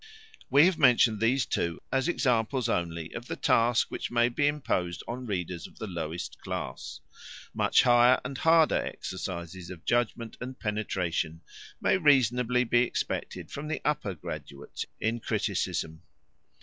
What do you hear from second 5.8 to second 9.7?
lowest class. Much higher and harder exercises